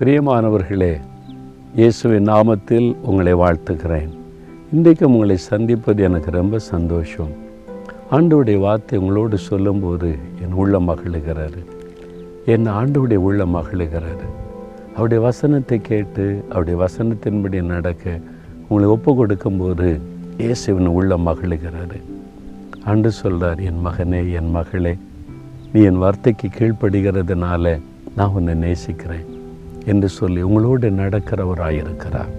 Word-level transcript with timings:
பிரியமானவர்களே 0.00 1.00
இயேசுவின் 1.74 2.28
நாமத்தில் 2.28 2.96
உங்களை 3.02 3.34
வாழ்த்துக்கிறேன் 3.34 4.10
இன்றைக்கும் 4.72 5.14
உங்களை 5.14 5.36
சந்திப்பது 5.36 6.02
எனக்கு 6.02 6.30
ரொம்ப 6.30 6.58
சந்தோஷம். 6.58 7.32
ஆண்டவுடைய 8.10 8.58
வார்த்தை 8.58 8.98
உங்களோடு 8.98 9.38
சொல்லும்போது 9.38 10.16
என் 10.42 10.52
உள்ள 10.52 10.80
மகளுகிறாரு 10.80 11.64
என் 12.46 12.66
ஆண்டவுடைய 12.66 13.14
உள்ள 13.14 13.46
மகளுகிறாரு 13.46 14.26
அவருடைய 14.96 15.22
வசனத்தை 15.24 15.80
கேட்டு 15.80 16.44
அவருடைய 16.48 16.80
வசனத்தின்படி 16.82 17.62
நடக்க 17.62 18.20
உங்களை 18.68 18.88
ஒப்பு 18.88 19.14
கொடுக்கும்போது 19.14 20.00
இயேசுவின் 20.38 20.86
உள்ள 20.86 21.16
மகளுகிறாரு 21.16 22.00
ஆண்டு 22.84 23.10
சொல்கிறார் 23.10 23.60
என் 23.60 23.86
மகனே 23.86 24.32
என் 24.32 24.50
மகளே 24.50 24.96
நீ 25.72 25.82
என் 25.82 25.98
வார்த்தைக்கு 25.98 26.48
கீழ்ப்படுகிறதுனால 26.58 27.80
நான் 28.16 28.28
உன்னை 28.28 28.54
நேசிக்கிறேன். 28.54 29.35
என்று 29.92 30.08
சொல்லி 30.08 30.40
உங்களோடு 30.48 30.90
நடக்கிறவராயிருக்கிறார். 30.90 32.32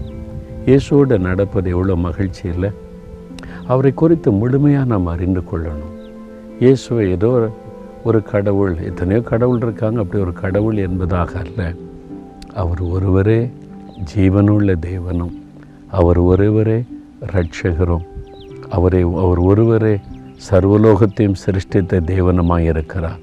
இயேசுவோடு 0.66 1.18
நடப்பது 1.28 1.70
எவ்வளோ 1.70 1.96
மகிழ்ச்சி 1.96 2.44
இல்லை. 2.48 2.70
அவரை 3.72 3.92
குறித்து 3.94 4.32
முழுமையாக 4.32 4.90
நாம் 4.92 5.06
அறிந்து 5.06 5.42
கொள்ளணும். 5.50 5.94
இயேசுவை 6.60 7.10
ஏதோ 7.10 7.30
ஒரு 8.04 8.22
கடவுள் 8.22 8.74
எத்தனையோ 8.88 9.20
கடவுள் 9.20 9.62
இருக்காங்க. 9.64 9.98
அப்படி 10.02 10.22
ஒரு 10.22 10.32
கடவுள் 10.32 10.76
என்பதாக 10.76 11.32
அல்ல. 11.38 11.60
அவர் 12.54 12.80
ஒருவரே 12.80 13.40
ஜீவனுள்ள 14.12 14.74
தேவனும். 14.90 15.34
அவர் 15.98 16.18
ஒருவரே 16.30 16.78
ரட்சகரும் 17.34 18.06
அவரை 18.68 19.02
அவர் 19.24 19.40
ஒருவரே 19.50 19.94
சர்வலோகத்தையும் 20.50 21.40
சிருஷ்டித்த 21.44 22.00
தேவனமாக 22.12 22.68
இருக்கிறார் 22.72 23.22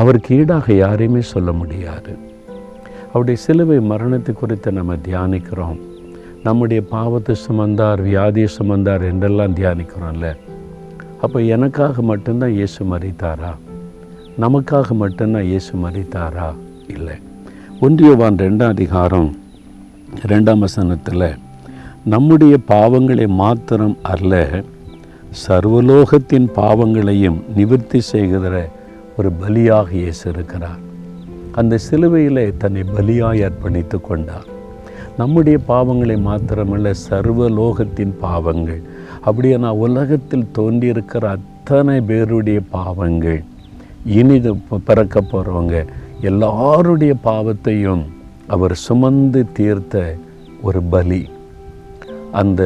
அவருக்கு 0.00 0.30
ஈடாக 0.38 0.66
யாரையுமே 0.74 1.20
சொல்ல 1.34 1.50
முடியாது. 1.60 2.12
அவருடைய 3.16 3.40
சிலுவை 3.44 3.76
மரணத்தை 3.90 4.32
குறித்து 4.38 4.70
நம்ம 4.78 4.94
தியானிக்கிறோம். 5.04 5.78
நம்முடைய 6.46 6.80
பாவத்தை 6.90 7.34
சுமந்தார் 7.44 8.00
வியாதியை 8.08 8.48
சுமந்தார் 8.56 9.04
என்றெல்லாம் 9.10 9.54
தியானிக்கிறோம்ல. 9.58 10.26
அப்போ 11.24 11.38
எனக்காக 11.54 12.02
மட்டும்தான் 12.10 12.54
இயேசு 12.58 12.80
மறித்தாரா 12.90 13.52
நமக்காக 14.44 14.88
மட்டும்தான் 15.02 15.46
இயேசு 15.50 15.72
மறித்தாரா 15.84 16.48
இல்லை. 16.94 17.16
ஒன்றியவான் 17.86 18.36
ரெண்டாம் 18.44 18.74
அதிகாரம் 18.76 19.30
ரெண்டாம் 20.32 20.64
வசனத்தில் 20.66 21.28
நம்முடைய 22.14 22.54
பாவங்களை 22.72 23.26
மாத்திரம் 23.42 23.96
அல்ல 24.12 24.42
சர்வலோகத்தின் 25.44 26.48
பாவங்களையும் 26.58 27.38
நிவர்த்தி 27.58 28.00
செய்கிற 28.12 28.54
ஒரு 29.16 29.30
பலியாக 29.40 29.88
இயேசு 30.02 30.24
இருக்கிறார். 30.34 30.80
அந்த 31.60 31.78
சிலுவையில் 31.78 32.56
தன்னை 32.58 32.82
பலியாய் 32.96 33.44
அர்ப்பணித்து 33.46 34.00
கொண்டார். 34.00 34.48
நம்முடைய 35.16 35.58
பாவங்களை 35.68 36.16
மாத்திரமல்ல 36.28 36.94
சர்வலோகத்தின் 37.10 38.12
பாவங்கள். 38.20 38.80
அப்படியே 39.20 39.56
நான் 39.56 39.82
உலகத்தில் 39.86 40.50
தோன்றியிருக்கிற 40.58 41.24
அத்தனை 41.36 42.00
பேருடைய 42.00 42.60
பாவங்கள். 42.70 43.40
இனிது 44.04 44.54
பிறக்க 44.84 45.20
போகிறவங்க 45.20 45.86
எல்லாருடைய 46.20 47.14
பாவத்தையும் 47.24 48.04
அவர் 48.46 48.74
சுமந்து 48.74 49.40
தீர்த்த 49.52 50.14
ஒரு 50.62 50.82
பலி. 50.82 51.28
அந்த 52.32 52.62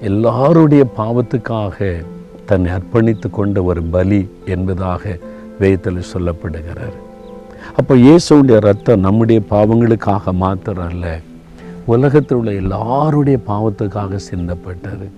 எல்லாருடைய 0.00 0.86
பாவத்துக்காக 0.98 2.04
தன்னை 2.46 2.72
அர்ப்பணித்து 2.72 3.30
கொண்ட 3.30 3.62
ஒரு 3.62 3.82
பலி 3.82 4.28
என்பதாக 4.44 5.18
வேதத்தில் 5.58 6.10
சொல்லப்படுகிறார் 6.12 6.98
அப்போ 7.76 7.94
இயேசுடைய 7.94 8.58
ரத்தம் 8.58 9.00
நம்முடைய 9.00 9.40
பாவங்களுக்காக 9.50 10.32
மாத்திரம் 10.32 10.88
அல்ல 10.88 11.20
உலகத்தில் 11.86 12.38
உள்ள 12.38 12.52
எல்லாருடைய 12.52 13.38
பாவத்துக்காக 13.46 14.16
சிந்தப்பட்டது. 14.16 15.10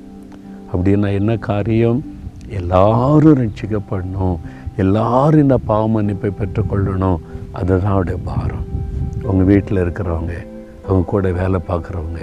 அப்படின்னா 0.72 1.12
என்ன 1.12 1.36
காரியம்? 1.36 2.04
எல்லாரும் 2.48 3.38
ரட்சிக்கப்படணும். 3.38 4.38
எல்லாரும் 4.76 5.40
இந்த 5.40 5.58
பாவ 5.58 5.88
மன்னிப்பை 5.88 6.30
பெற்றுக்கொள்ளணும். 6.40 7.18
அதுதான் 7.52 7.92
அவருடைய 7.92 8.18
பாரம். 8.24 8.66
உங்கள் 9.22 9.46
வீட்டில் 9.46 9.78
இருக்கிறவங்க 9.78 10.32
அவங்க 10.86 11.04
கூட 11.06 11.32
வேலை 11.32 11.60
பார்க்குறவங்க 11.68 12.20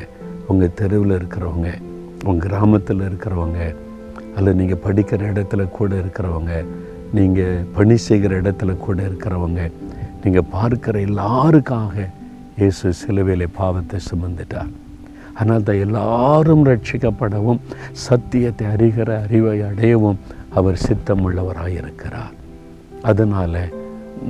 உங்கள் 0.48 0.74
தெருவில் 0.76 1.12
இருக்கிறவங்க 1.12 1.70
உங்கள் 2.24 2.50
கிராமத்தில் 2.50 3.02
இருக்கிறவங்க 3.02 3.76
அல்ல 4.36 4.54
நீங்கள் 4.54 4.82
படிக்கிற 4.86 5.22
இடத்துல 5.34 5.70
கூட 5.70 5.96
இருக்கிறவங்க 5.96 6.66
நீங்கள் 7.14 7.66
பணி 7.76 7.98
செய்கிற 7.98 8.42
இடத்துல 8.42 8.78
கூட 8.78 9.04
இருக்கிறவங்க 9.04 9.72
நீங்கள் 10.24 10.50
பார்க்கிற 10.56 10.96
எல்லாருக்காக 11.10 11.96
இயேசு 12.60 12.88
சிலுவையிலே 13.02 13.48
பாவத்தை 13.60 13.98
சுமந்துட்டார். 14.10 14.72
ஆனால் 15.40 15.66
தான் 15.68 15.84
எல்லாரும் 15.86 16.64
ரட்சிக்கப்படவும் 16.70 17.62
சத்தியத்தை 18.08 18.66
அறிகிற 18.74 19.10
அறிவை 19.26 19.54
அடையவும் 19.68 20.20
அவர் 20.60 20.84
சித்தமுள்ளவராக 20.86 21.72
இருக்கிறார் 21.82 22.34
அதனால் 23.12 23.62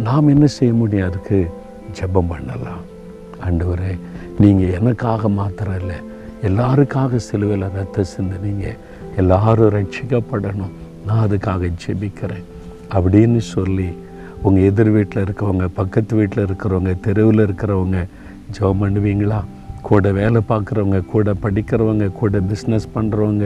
நாம் 0.08 0.32
என்ன 0.34 0.48
செய்ய 0.58 0.74
முடியும்? 0.82 1.08
அதுக்கு 1.10 1.38
ஜெபம் 1.98 2.30
பண்ணலாம். 2.34 2.84
ஆண்டவரே 3.46 3.94
நீங்கள் 4.44 4.76
எனக்காக 4.80 5.30
மாத்திரம் 5.40 5.80
இல்லை 5.82 5.98
எல்லாருக்காக 6.50 7.22
சிலுவையில் 7.30 7.74
ரத்த 7.80 8.06
சிந்தினீங்க 8.14 8.68
எல்லாரும் 9.22 9.74
ரட்சிக்கப்படணும். 9.78 10.76
நான் 11.08 11.26
அதுக்காக 11.26 11.72
ஜெபிக்கிறேன் 11.84 12.46
அப்படின்னு 12.96 13.42
சொல்லி 13.56 13.90
உங்கள் 14.44 14.64
எதிர் 14.64 14.90
வீட்டில் 14.90 15.24
இருக்கிறவங்க 15.26 15.66
பக்கத்து 15.80 16.14
வீட்டில் 16.16 16.44
இருக்கிறவங்க 16.48 17.00
தெருவில் 17.06 17.42
இருக்கிறவங்க 17.46 17.98
ஜெபம் 18.56 18.82
பண்ணுவீங்களா? 18.84 19.40
கூட 19.82 20.12
வேலை 20.12 20.42
பார்க்குறவங்க 20.52 21.00
கூட 21.06 21.34
படிக்கிறவங்க 21.44 22.12
கூட 22.12 22.40
பிஸ்னஸ் 22.52 22.88
பண்ணுறவங்க 22.96 23.46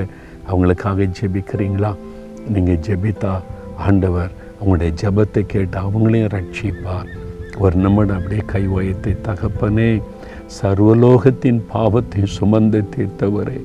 அவங்களுக்காக 0.49 1.07
ஜெபிக்கிறீங்களா? 1.19 1.91
நீங்கள் 2.53 2.81
ஜெபித்தா 2.87 3.33
ஆண்டவர் 3.77 4.31
அவங்களுடைய 4.59 4.91
ஜெபத்தை 5.01 5.41
கேட்டு 5.53 5.77
அவங்களையும் 5.77 6.33
ரட்சிப்பார். 6.35 7.09
ஒரு 7.57 7.75
நிமிடம் 7.75 8.17
அப்படியே 8.17 8.43
கை 8.45 8.63
உயர்த்தி 8.67 9.11
தகப்பனே 9.27 10.01
சர்வலோகத்தின் 10.61 11.61
பாவத்தை 11.73 12.23
சுமந்து 12.25 12.83
தீர்த்தவரே. 12.95 13.59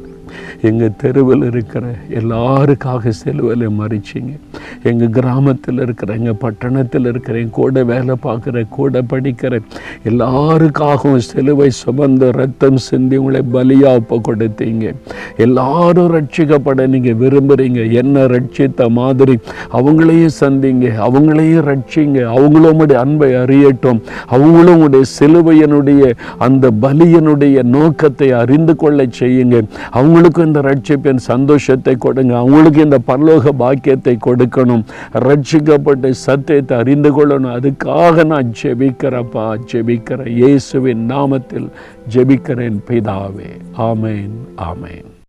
எங்கள் 0.62 0.96
தெருவில் 0.96 1.42
இருக்கிற 1.42 1.84
எல்லாருக்காக 2.20 3.12
செலுவலை 3.22 3.68
மறிச்சிங்க. 3.80 4.34
எங்கள் 4.82 5.08
கிராமத்தில் 5.08 5.80
இருக்கிற 5.80 6.14
எங்கள் 6.14 6.40
பட்டணத்தில் 6.40 7.04
இருக்கிற 7.04 7.44
கூட 7.50 7.84
வேலை 7.84 8.14
பார்க்குற 8.26 8.64
கூட 8.68 9.02
படிக்கிற 9.12 9.60
எல்லாருக்காகவும் 10.04 11.26
சிலுவை 11.30 11.70
சுமந்து 11.70 12.32
ரத்தம் 12.32 12.76
சிந்தி 12.76 13.16
உங்களை 13.16 13.42
பலியாக 13.52 14.00
ஒப்பு 14.00 14.16
கொடுத்தீங்க. 14.28 14.94
எல்லாரும் 15.36 16.10
ரட்சிக்கப்பட 16.16 16.86
நீங்கள் 16.86 17.18
விரும்புகிறீங்க 17.22 17.80
என்ன 17.92 18.26
ரட்சித்த 18.26 18.88
மாதிரி 18.88 19.34
அவங்களையும் 19.72 20.36
சந்திங்க 20.40 20.86
அவங்களையும் 21.06 21.66
ரட்சிங்க. 21.70 22.18
அவங்களும் 22.36 22.96
அன்பை 23.02 23.30
அறியட்டும். 23.34 24.00
அவங்களும் 24.26 24.80
உடைய 24.80 25.04
சிலுவையனுடைய 25.18 26.02
அந்த 26.38 26.70
பலியனுடைய 26.82 27.62
நோக்கத்தை 27.62 28.28
அறிந்து 28.32 28.76
கொள்ள 28.76 29.06
செய்யுங்க. 29.18 29.56
அவங்களுக்கும் 29.98 30.46
இந்த 30.46 30.60
ரட்சிப்பின் 30.60 31.22
சந்தோஷத்தை 31.30 31.94
கொடுங்க. 31.96 32.36
அவங்களுக்கு 32.38 32.80
இந்த 32.80 32.98
பரலோக 33.06 33.52
பாக்கியத்தை 33.62 34.16
கொடுக்க 34.16 34.57
கொடுக்கணும் 34.58 34.84
ரட்சிக்கப்பட்டு 35.12 36.10
சத்தியத்தை 36.10 36.78
அறிந்து 36.78 37.10
கொள்ளணும். 37.16 37.52
அதுக்காக 37.58 38.24
நான் 38.24 38.52
ஜெபிக்கிறப்பா 38.62 39.46
ஜெபிக்கிற 39.72 40.26
இயேசுவின் 40.26 41.10
நாமத்தில் 41.10 41.68
ஜெபிக்கிறேன் 42.14 42.78
பிதாவே. 42.88 43.50
ஆமேன் 43.78 44.34
ஆமேன். 44.56 45.08